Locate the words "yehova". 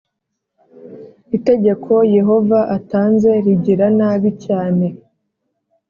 2.17-2.59